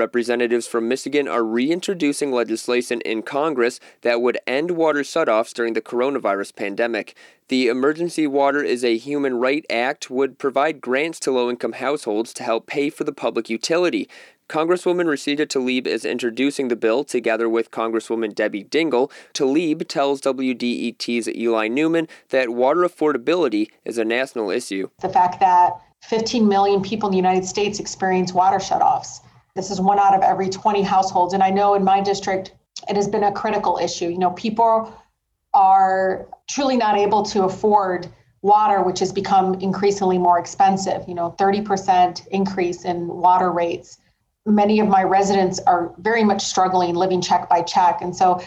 [0.00, 5.82] Representatives from Michigan are reintroducing legislation in Congress that would end water shutoffs during the
[5.82, 7.14] coronavirus pandemic.
[7.48, 12.32] The Emergency Water is a Human Right Act would provide grants to low income households
[12.32, 14.08] to help pay for the public utility.
[14.48, 19.10] Congresswoman Rashida Tlaib is introducing the bill together with Congresswoman Debbie Dingell.
[19.34, 24.88] Tlaib tells WDET's Eli Newman that water affordability is a national issue.
[25.02, 25.72] The fact that
[26.04, 29.20] 15 million people in the United States experience water shutoffs.
[29.54, 31.34] This is one out of every 20 households.
[31.34, 32.54] And I know in my district,
[32.88, 34.08] it has been a critical issue.
[34.08, 34.92] You know, people
[35.52, 38.08] are truly not able to afford
[38.42, 41.06] water, which has become increasingly more expensive.
[41.06, 43.98] You know, 30% increase in water rates.
[44.46, 48.00] Many of my residents are very much struggling living check by check.
[48.00, 48.40] And so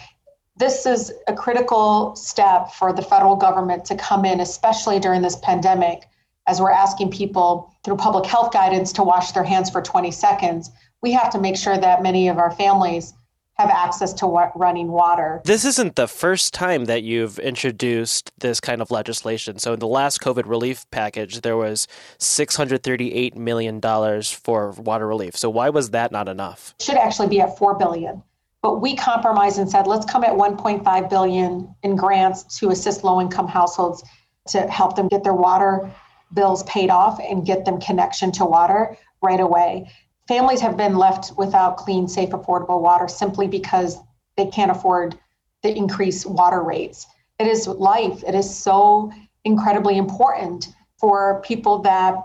[0.56, 5.36] this is a critical step for the federal government to come in, especially during this
[5.38, 6.08] pandemic,
[6.48, 10.72] as we're asking people through public health guidance to wash their hands for 20 seconds.
[11.04, 13.14] We have to make sure that many of our families
[13.56, 14.26] have access to
[14.56, 15.42] running water.
[15.44, 19.60] This isn't the first time that you've introduced this kind of legislation.
[19.60, 21.88] So, in the last COVID relief package, there was
[22.20, 23.82] $638 million
[24.24, 25.38] for water relief.
[25.38, 26.74] So, why was that not enough?
[26.80, 28.24] It should actually be at 4 billion.
[28.62, 33.50] But we compromised and said, let's come at 1.5 billion in grants to assist low-income
[33.50, 34.04] households
[34.48, 35.92] to help them get their water
[36.34, 39.92] bills paid off and get them connection to water right away
[40.28, 43.98] families have been left without clean, safe, affordable water simply because
[44.38, 45.18] they can't afford
[45.62, 47.08] the increased water rates.
[47.40, 48.24] It is life.
[48.26, 49.12] It is so
[49.44, 52.16] incredibly important for people that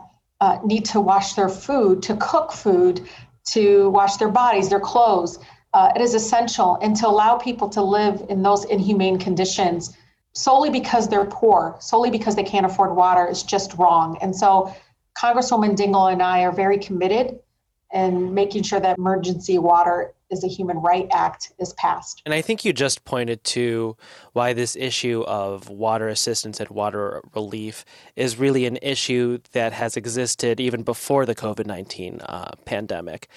[0.41, 3.09] uh, need to wash their food, to cook food,
[3.53, 5.39] to wash their bodies, their clothes.
[5.75, 9.97] Uh, it is essential, and to allow people to live in those inhumane conditions
[10.33, 14.17] solely because they're poor, solely because they can't afford water, is just wrong.
[14.21, 14.73] And so,
[15.21, 17.41] Congresswoman Dingell and I are very committed
[17.92, 22.22] and making sure that emergency water is a human right act is passed.
[22.27, 23.97] And I think you just pointed to
[24.34, 29.96] why this issue of water assistance and water relief is really an issue that has
[29.96, 33.29] existed even before the COVID 19 uh, pandemic.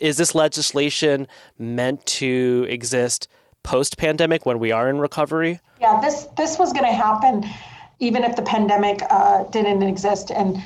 [0.00, 1.26] Is this legislation
[1.58, 3.26] meant to exist
[3.64, 5.60] post pandemic when we are in recovery?
[5.80, 7.44] Yeah, this, this was going to happen
[8.00, 10.30] even if the pandemic uh, didn't exist.
[10.30, 10.62] And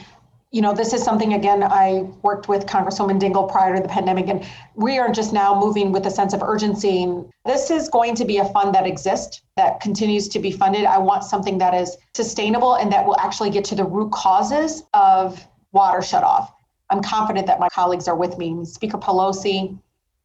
[0.53, 4.29] you know, this is something, again, I worked with Congresswoman Dingell prior to the pandemic,
[4.29, 7.11] and we are just now moving with a sense of urgency.
[7.47, 10.85] This is going to be a fund that exists, that continues to be funded.
[10.85, 14.85] I want something that is sustainable and that will actually get to the root causes
[14.93, 15.43] of
[15.73, 16.53] water shutoff.
[16.91, 18.67] I'm confident that my colleagues are with me.
[18.67, 19.79] Speaker Pelosi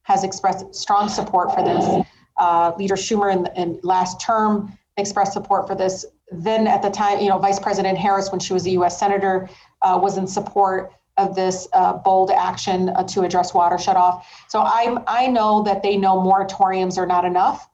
[0.04, 2.06] has expressed strong support for this.
[2.38, 6.06] Uh, Leader Schumer in, in last term expressed support for this.
[6.32, 9.00] Then at the time, you know, Vice President Harris, when she was a U.S.
[9.00, 9.50] Senator,
[9.88, 14.24] uh, was in support of this uh, bold action uh, to address water shutoff.
[14.50, 17.70] So I I know that they know moratoriums are not enough.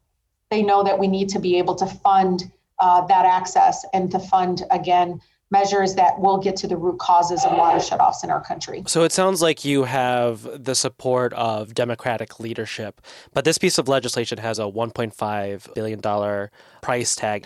[0.49, 4.19] They know that we need to be able to fund uh, that access and to
[4.19, 5.19] fund again
[5.53, 8.83] measures that will get to the root causes of water shutoffs in our country.
[8.87, 12.99] So it sounds like you have the support of Democratic leadership,
[13.33, 16.49] but this piece of legislation has a 1.5 billion dollar
[16.81, 17.45] price tag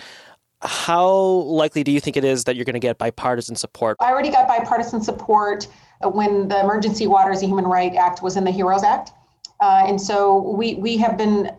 [0.62, 3.98] how likely do you think it is that you're going to get bipartisan support?
[4.00, 5.68] I already got bipartisan support
[6.02, 9.12] when the Emergency Waters and Human Right Act was in the HEROES Act.
[9.60, 11.52] Uh, and so we, we have been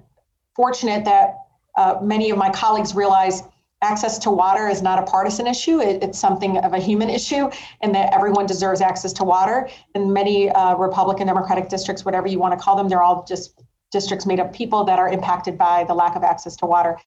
[0.55, 1.37] fortunate that
[1.77, 3.43] uh, many of my colleagues realize
[3.83, 5.81] access to water is not a partisan issue.
[5.81, 7.49] It, it's something of a human issue,
[7.81, 9.69] and that everyone deserves access to water.
[9.95, 13.63] And many uh, Republican, Democratic districts, whatever you want to call them, they're all just
[13.91, 16.97] districts made up of people that are impacted by the lack of access to water.